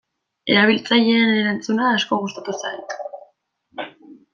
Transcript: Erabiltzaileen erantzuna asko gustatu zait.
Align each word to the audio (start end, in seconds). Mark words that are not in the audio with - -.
Erabiltzaileen 0.53 1.35
erantzuna 1.43 1.93
asko 1.99 2.21
gustatu 2.25 2.59
zait. 2.59 3.01